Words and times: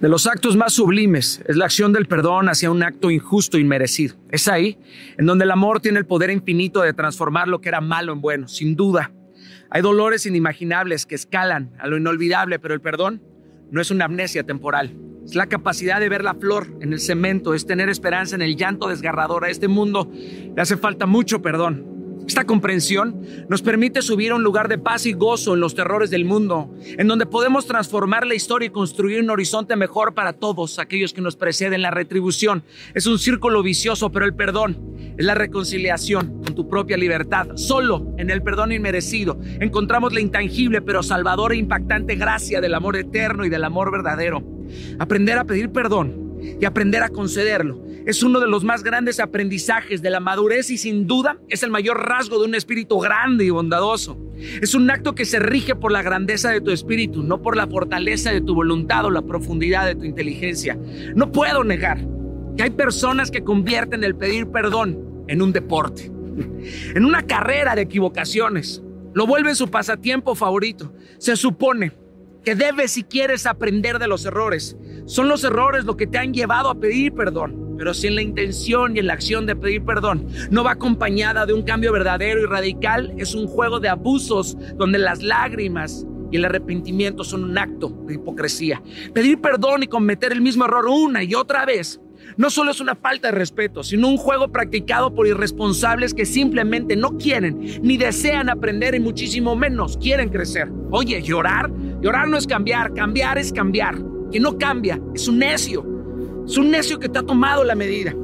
De 0.00 0.08
los 0.08 0.26
actos 0.26 0.56
más 0.56 0.72
sublimes 0.72 1.42
es 1.46 1.56
la 1.56 1.66
acción 1.66 1.92
del 1.92 2.06
perdón 2.06 2.48
hacia 2.48 2.70
un 2.70 2.82
acto 2.82 3.10
injusto 3.10 3.56
e 3.56 3.60
inmerecido. 3.60 4.16
Es 4.30 4.48
ahí 4.48 4.78
en 5.16 5.26
donde 5.26 5.44
el 5.44 5.50
amor 5.50 5.80
tiene 5.80 5.98
el 5.98 6.06
poder 6.06 6.30
infinito 6.30 6.82
de 6.82 6.92
transformar 6.92 7.48
lo 7.48 7.60
que 7.60 7.68
era 7.68 7.80
malo 7.80 8.12
en 8.12 8.20
bueno, 8.20 8.48
sin 8.48 8.76
duda. 8.76 9.12
Hay 9.70 9.82
dolores 9.82 10.24
inimaginables 10.24 11.04
que 11.04 11.14
escalan 11.14 11.72
a 11.78 11.86
lo 11.88 11.96
inolvidable, 11.96 12.58
pero 12.58 12.74
el 12.74 12.80
perdón 12.80 13.22
no 13.70 13.80
es 13.80 13.90
una 13.90 14.06
amnesia 14.06 14.44
temporal. 14.44 14.96
Es 15.24 15.34
la 15.34 15.46
capacidad 15.46 16.00
de 16.00 16.08
ver 16.08 16.24
la 16.24 16.34
flor 16.34 16.68
en 16.80 16.94
el 16.94 17.00
cemento, 17.00 17.52
es 17.52 17.66
tener 17.66 17.90
esperanza 17.90 18.34
en 18.34 18.40
el 18.40 18.56
llanto 18.56 18.88
desgarrador. 18.88 19.44
A 19.44 19.50
este 19.50 19.68
mundo 19.68 20.10
le 20.10 20.60
hace 20.60 20.78
falta 20.78 21.04
mucho 21.04 21.42
perdón. 21.42 21.97
Esta 22.28 22.44
comprensión 22.44 23.22
nos 23.48 23.62
permite 23.62 24.02
subir 24.02 24.32
a 24.32 24.34
un 24.34 24.42
lugar 24.42 24.68
de 24.68 24.76
paz 24.76 25.06
y 25.06 25.14
gozo 25.14 25.54
en 25.54 25.60
los 25.60 25.74
terrores 25.74 26.10
del 26.10 26.26
mundo, 26.26 26.70
en 26.84 27.08
donde 27.08 27.24
podemos 27.24 27.66
transformar 27.66 28.26
la 28.26 28.34
historia 28.34 28.66
y 28.66 28.70
construir 28.70 29.22
un 29.22 29.30
horizonte 29.30 29.76
mejor 29.76 30.12
para 30.12 30.34
todos 30.34 30.78
aquellos 30.78 31.14
que 31.14 31.22
nos 31.22 31.36
preceden. 31.36 31.80
La 31.80 31.90
retribución 31.90 32.64
es 32.94 33.06
un 33.06 33.18
círculo 33.18 33.62
vicioso, 33.62 34.12
pero 34.12 34.26
el 34.26 34.34
perdón 34.34 34.94
es 35.16 35.24
la 35.24 35.34
reconciliación 35.34 36.42
con 36.44 36.54
tu 36.54 36.68
propia 36.68 36.98
libertad. 36.98 37.48
Solo 37.54 38.14
en 38.18 38.28
el 38.28 38.42
perdón 38.42 38.72
inmerecido 38.72 39.40
encontramos 39.58 40.12
la 40.12 40.20
intangible 40.20 40.82
pero 40.82 41.02
salvadora 41.02 41.54
e 41.54 41.58
impactante 41.58 42.14
gracia 42.16 42.60
del 42.60 42.74
amor 42.74 42.98
eterno 42.98 43.46
y 43.46 43.48
del 43.48 43.64
amor 43.64 43.90
verdadero. 43.90 44.42
Aprender 44.98 45.38
a 45.38 45.44
pedir 45.44 45.70
perdón 45.70 46.28
y 46.60 46.64
aprender 46.66 47.02
a 47.02 47.08
concederlo 47.08 47.87
es 48.08 48.22
uno 48.22 48.40
de 48.40 48.48
los 48.48 48.64
más 48.64 48.82
grandes 48.82 49.20
aprendizajes 49.20 50.00
de 50.00 50.08
la 50.08 50.18
madurez 50.18 50.70
y 50.70 50.78
sin 50.78 51.06
duda 51.06 51.36
es 51.50 51.62
el 51.62 51.70
mayor 51.70 52.08
rasgo 52.08 52.38
de 52.38 52.46
un 52.46 52.54
espíritu 52.54 52.98
grande 52.98 53.44
y 53.44 53.50
bondadoso. 53.50 54.18
Es 54.62 54.74
un 54.74 54.90
acto 54.90 55.14
que 55.14 55.26
se 55.26 55.38
rige 55.38 55.74
por 55.74 55.92
la 55.92 56.00
grandeza 56.00 56.48
de 56.48 56.62
tu 56.62 56.70
espíritu, 56.70 57.22
no 57.22 57.42
por 57.42 57.54
la 57.54 57.66
fortaleza 57.66 58.30
de 58.30 58.40
tu 58.40 58.54
voluntad 58.54 59.04
o 59.04 59.10
la 59.10 59.20
profundidad 59.20 59.84
de 59.84 59.94
tu 59.94 60.04
inteligencia. 60.04 60.78
No 61.14 61.30
puedo 61.32 61.64
negar 61.64 61.98
que 62.56 62.62
hay 62.62 62.70
personas 62.70 63.30
que 63.30 63.44
convierten 63.44 64.02
el 64.02 64.16
pedir 64.16 64.46
perdón 64.46 65.24
en 65.28 65.42
un 65.42 65.52
deporte, 65.52 66.04
en 66.94 67.04
una 67.04 67.26
carrera 67.26 67.74
de 67.74 67.82
equivocaciones. 67.82 68.82
Lo 69.12 69.26
vuelven 69.26 69.54
su 69.54 69.68
pasatiempo 69.68 70.34
favorito. 70.34 70.94
Se 71.18 71.36
supone 71.36 71.92
que 72.42 72.54
debes 72.54 72.92
si 72.92 73.04
quieres 73.04 73.44
aprender 73.44 73.98
de 73.98 74.08
los 74.08 74.24
errores. 74.24 74.78
Son 75.04 75.28
los 75.28 75.44
errores 75.44 75.84
lo 75.84 75.98
que 75.98 76.06
te 76.06 76.16
han 76.16 76.32
llevado 76.32 76.70
a 76.70 76.80
pedir 76.80 77.12
perdón. 77.12 77.67
Pero 77.78 77.94
si 77.94 78.08
en 78.08 78.16
la 78.16 78.22
intención 78.22 78.96
y 78.96 78.98
en 78.98 79.06
la 79.06 79.14
acción 79.14 79.46
de 79.46 79.56
pedir 79.56 79.84
perdón 79.84 80.26
no 80.50 80.64
va 80.64 80.72
acompañada 80.72 81.46
de 81.46 81.52
un 81.52 81.62
cambio 81.62 81.92
verdadero 81.92 82.42
y 82.42 82.46
radical, 82.46 83.14
es 83.16 83.34
un 83.34 83.46
juego 83.46 83.80
de 83.80 83.88
abusos 83.88 84.58
donde 84.76 84.98
las 84.98 85.22
lágrimas 85.22 86.04
y 86.30 86.36
el 86.36 86.44
arrepentimiento 86.44 87.24
son 87.24 87.44
un 87.44 87.56
acto 87.56 87.88
de 88.06 88.14
hipocresía. 88.14 88.82
Pedir 89.14 89.40
perdón 89.40 89.84
y 89.84 89.86
cometer 89.86 90.32
el 90.32 90.40
mismo 90.40 90.64
error 90.64 90.86
una 90.86 91.22
y 91.22 91.34
otra 91.34 91.64
vez 91.64 92.00
no 92.36 92.50
solo 92.50 92.70
es 92.70 92.80
una 92.80 92.94
falta 92.94 93.28
de 93.28 93.38
respeto, 93.38 93.82
sino 93.82 94.08
un 94.08 94.16
juego 94.16 94.48
practicado 94.48 95.14
por 95.14 95.26
irresponsables 95.26 96.14
que 96.14 96.26
simplemente 96.26 96.96
no 96.96 97.16
quieren 97.16 97.80
ni 97.82 97.96
desean 97.96 98.50
aprender 98.50 98.94
y 98.94 99.00
muchísimo 99.00 99.56
menos 99.56 99.96
quieren 99.98 100.28
crecer. 100.28 100.70
Oye, 100.90 101.22
llorar, 101.22 101.70
llorar 102.00 102.28
no 102.28 102.36
es 102.36 102.46
cambiar, 102.46 102.92
cambiar 102.92 103.38
es 103.38 103.52
cambiar. 103.52 103.96
Quien 104.30 104.42
no 104.42 104.58
cambia 104.58 105.00
es 105.14 105.26
un 105.26 105.38
necio 105.38 105.97
es 106.48 106.56
un 106.56 106.70
necio 106.70 106.98
que 106.98 107.10
te 107.10 107.18
ha 107.18 107.22
tomado 107.22 107.62
la 107.62 107.74
medida. 107.74 108.14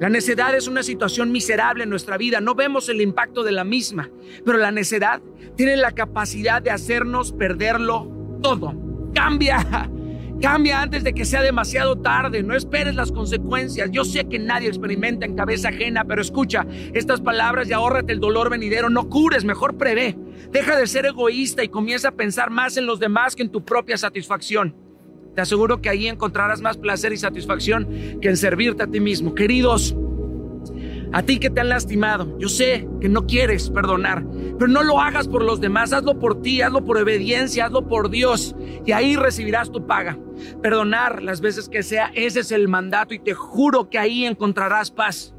La 0.00 0.08
necedad 0.08 0.54
es 0.54 0.68
una 0.68 0.82
situación 0.82 1.30
miserable 1.30 1.84
en 1.84 1.90
nuestra 1.90 2.16
vida. 2.16 2.40
No 2.40 2.54
vemos 2.54 2.88
el 2.88 3.02
impacto 3.02 3.42
de 3.42 3.52
la 3.52 3.62
misma, 3.62 4.08
pero 4.42 4.56
la 4.56 4.70
necedad 4.70 5.20
tiene 5.54 5.76
la 5.76 5.92
capacidad 5.92 6.62
de 6.62 6.70
hacernos 6.70 7.32
perderlo 7.32 8.10
todo. 8.42 8.74
Cambia, 9.12 9.90
cambia 10.40 10.80
antes 10.80 11.04
de 11.04 11.12
que 11.12 11.26
sea 11.26 11.42
demasiado 11.42 11.98
tarde. 11.98 12.42
No 12.42 12.56
esperes 12.56 12.94
las 12.94 13.12
consecuencias. 13.12 13.90
Yo 13.92 14.02
sé 14.02 14.26
que 14.30 14.38
nadie 14.38 14.68
experimenta 14.68 15.26
en 15.26 15.36
cabeza 15.36 15.68
ajena, 15.68 16.06
pero 16.06 16.22
escucha 16.22 16.66
estas 16.94 17.20
palabras 17.20 17.68
y 17.68 17.74
ahórrate 17.74 18.14
el 18.14 18.20
dolor 18.20 18.48
venidero. 18.48 18.88
No 18.88 19.10
cures, 19.10 19.44
mejor 19.44 19.76
prevé. 19.76 20.16
Deja 20.50 20.74
de 20.74 20.86
ser 20.86 21.04
egoísta 21.04 21.62
y 21.64 21.68
comienza 21.68 22.08
a 22.08 22.12
pensar 22.12 22.48
más 22.48 22.78
en 22.78 22.86
los 22.86 22.98
demás 22.98 23.36
que 23.36 23.42
en 23.42 23.50
tu 23.50 23.62
propia 23.62 23.98
satisfacción. 23.98 24.87
Te 25.38 25.42
aseguro 25.42 25.80
que 25.80 25.88
ahí 25.88 26.08
encontrarás 26.08 26.60
más 26.60 26.76
placer 26.76 27.12
y 27.12 27.16
satisfacción 27.16 27.86
que 28.20 28.28
en 28.28 28.36
servirte 28.36 28.82
a 28.82 28.88
ti 28.88 28.98
mismo. 28.98 29.36
Queridos, 29.36 29.94
a 31.12 31.22
ti 31.22 31.38
que 31.38 31.48
te 31.48 31.60
han 31.60 31.68
lastimado, 31.68 32.36
yo 32.40 32.48
sé 32.48 32.88
que 33.00 33.08
no 33.08 33.24
quieres 33.24 33.70
perdonar, 33.70 34.26
pero 34.58 34.66
no 34.66 34.82
lo 34.82 35.00
hagas 35.00 35.28
por 35.28 35.44
los 35.44 35.60
demás, 35.60 35.92
hazlo 35.92 36.18
por 36.18 36.42
ti, 36.42 36.60
hazlo 36.60 36.84
por 36.84 36.98
obediencia, 36.98 37.66
hazlo 37.66 37.86
por 37.86 38.10
Dios 38.10 38.56
y 38.84 38.90
ahí 38.90 39.14
recibirás 39.14 39.70
tu 39.70 39.86
paga. 39.86 40.18
Perdonar 40.60 41.22
las 41.22 41.40
veces 41.40 41.68
que 41.68 41.84
sea, 41.84 42.10
ese 42.16 42.40
es 42.40 42.50
el 42.50 42.66
mandato 42.66 43.14
y 43.14 43.20
te 43.20 43.34
juro 43.34 43.90
que 43.90 44.00
ahí 44.00 44.24
encontrarás 44.24 44.90
paz. 44.90 45.36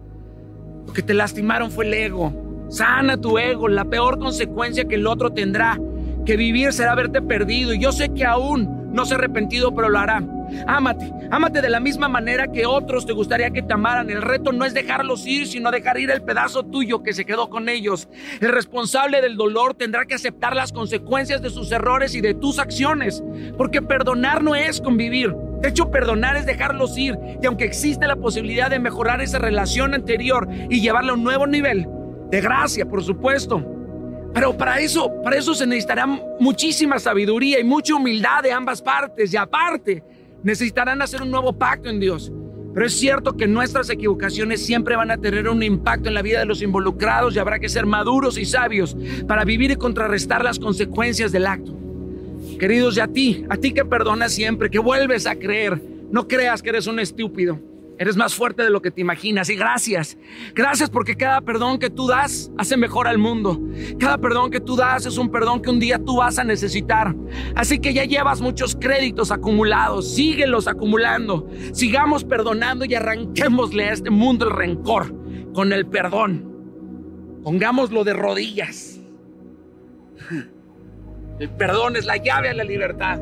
Lo 0.87 0.93
que 0.93 1.01
te 1.01 1.13
lastimaron 1.13 1.71
fue 1.71 1.87
el 1.87 1.93
ego. 1.93 2.69
Sana 2.69 3.19
tu 3.19 3.37
ego, 3.37 3.67
la 3.67 3.83
peor 3.83 4.17
consecuencia 4.17 4.85
que 4.85 4.95
el 4.95 5.05
otro 5.05 5.33
tendrá 5.33 5.77
que 6.25 6.37
vivir 6.37 6.71
será 6.71 6.95
verte 6.95 7.21
perdido 7.21 7.73
y 7.73 7.81
yo 7.81 7.91
sé 7.91 8.13
que 8.13 8.23
aún 8.23 8.78
no 8.91 9.05
se 9.05 9.13
ha 9.13 9.17
arrepentido, 9.17 9.73
pero 9.73 9.89
lo 9.89 9.99
hará. 9.99 10.23
Ámate, 10.67 11.11
ámate 11.31 11.61
de 11.61 11.69
la 11.69 11.79
misma 11.79 12.09
manera 12.09 12.47
que 12.51 12.65
otros 12.65 13.05
te 13.05 13.13
gustaría 13.13 13.51
que 13.51 13.61
te 13.61 13.73
amaran. 13.73 14.09
El 14.09 14.21
reto 14.21 14.51
no 14.51 14.65
es 14.65 14.73
dejarlos 14.73 15.25
ir, 15.25 15.47
sino 15.47 15.71
dejar 15.71 15.99
ir 15.99 16.09
el 16.09 16.21
pedazo 16.21 16.63
tuyo 16.63 17.03
que 17.03 17.13
se 17.13 17.25
quedó 17.25 17.49
con 17.49 17.69
ellos. 17.69 18.09
El 18.41 18.49
responsable 18.49 19.21
del 19.21 19.37
dolor 19.37 19.73
tendrá 19.73 20.05
que 20.05 20.15
aceptar 20.15 20.55
las 20.55 20.71
consecuencias 20.71 21.41
de 21.41 21.49
sus 21.49 21.71
errores 21.71 22.15
y 22.15 22.21
de 22.21 22.33
tus 22.33 22.59
acciones, 22.59 23.23
porque 23.57 23.81
perdonar 23.81 24.43
no 24.43 24.55
es 24.55 24.81
convivir. 24.81 25.33
De 25.61 25.69
hecho, 25.69 25.91
perdonar 25.91 26.37
es 26.37 26.45
dejarlos 26.45 26.97
ir. 26.97 27.17
Y 27.41 27.45
aunque 27.45 27.65
existe 27.65 28.07
la 28.07 28.15
posibilidad 28.15 28.69
de 28.69 28.79
mejorar 28.79 29.21
esa 29.21 29.39
relación 29.39 29.93
anterior 29.93 30.47
y 30.69 30.81
llevarla 30.81 31.11
a 31.11 31.15
un 31.15 31.23
nuevo 31.23 31.47
nivel, 31.47 31.87
de 32.29 32.41
gracia, 32.41 32.85
por 32.85 33.03
supuesto, 33.03 33.78
pero 34.33 34.57
para 34.57 34.79
eso, 34.79 35.11
para 35.23 35.37
eso 35.37 35.53
se 35.53 35.65
necesitará 35.65 36.05
muchísima 36.05 36.99
sabiduría 36.99 37.59
y 37.59 37.63
mucha 37.63 37.95
humildad 37.95 38.43
de 38.43 38.51
ambas 38.51 38.81
partes. 38.81 39.33
Y 39.33 39.37
aparte, 39.37 40.03
necesitarán 40.43 41.01
hacer 41.01 41.21
un 41.21 41.31
nuevo 41.31 41.53
pacto 41.53 41.89
en 41.89 41.99
Dios. 41.99 42.31
Pero 42.73 42.85
es 42.85 42.93
cierto 42.93 43.35
que 43.35 43.47
nuestras 43.47 43.89
equivocaciones 43.89 44.63
siempre 44.63 44.95
van 44.95 45.09
a 45.09 45.17
tener 45.17 45.49
un 45.49 45.63
impacto 45.63 46.07
en 46.07 46.13
la 46.13 46.21
vida 46.21 46.39
de 46.39 46.45
los 46.45 46.61
involucrados 46.61 47.35
y 47.35 47.39
habrá 47.39 47.59
que 47.59 47.67
ser 47.67 47.85
maduros 47.85 48.37
y 48.37 48.45
sabios 48.45 48.95
para 49.27 49.43
vivir 49.43 49.71
y 49.71 49.75
contrarrestar 49.75 50.43
las 50.43 50.59
consecuencias 50.59 51.31
del 51.31 51.47
acto. 51.47 51.75
Queridos, 52.59 52.97
y 52.97 52.99
a 52.99 53.07
ti, 53.07 53.45
a 53.49 53.57
ti 53.57 53.73
que 53.73 53.85
perdonas 53.85 54.31
siempre, 54.31 54.69
que 54.69 54.79
vuelves 54.79 55.25
a 55.25 55.35
creer, 55.35 55.81
no 56.11 56.27
creas 56.27 56.61
que 56.61 56.69
eres 56.69 56.87
un 56.87 56.99
estúpido. 56.99 57.59
Eres 57.99 58.15
más 58.15 58.33
fuerte 58.33 58.63
de 58.63 58.69
lo 58.69 58.81
que 58.81 58.91
te 58.91 59.01
imaginas. 59.01 59.49
Y 59.49 59.55
gracias. 59.55 60.17
Gracias 60.55 60.89
porque 60.89 61.17
cada 61.17 61.41
perdón 61.41 61.79
que 61.79 61.89
tú 61.89 62.07
das 62.07 62.49
hace 62.57 62.77
mejor 62.77 63.09
al 63.09 63.17
mundo. 63.17 63.59
Cada 63.99 64.17
perdón 64.17 64.51
que 64.51 64.61
tú 64.61 64.77
das 64.77 65.05
es 65.05 65.17
un 65.17 65.29
perdón 65.29 65.61
que 65.61 65.69
un 65.69 65.81
día 65.81 65.99
tú 65.99 66.15
vas 66.15 66.39
a 66.39 66.45
necesitar. 66.45 67.13
Así 67.55 67.77
que 67.77 67.93
ya 67.93 68.05
llevas 68.05 68.39
muchos 68.39 68.77
créditos 68.79 69.31
acumulados. 69.31 70.15
Síguelos 70.15 70.69
acumulando. 70.69 71.49
Sigamos 71.73 72.23
perdonando 72.23 72.85
y 72.85 72.95
arranquémosle 72.95 73.89
a 73.89 73.91
este 73.91 74.09
mundo 74.09 74.47
el 74.47 74.55
rencor 74.55 75.13
con 75.53 75.73
el 75.73 75.85
perdón. 75.85 77.41
Pongámoslo 77.43 78.05
de 78.05 78.13
rodillas. 78.13 79.01
El 81.39 81.49
perdón 81.49 81.97
es 81.97 82.05
la 82.05 82.15
llave 82.15 82.47
a 82.47 82.53
la 82.53 82.63
libertad. 82.63 83.19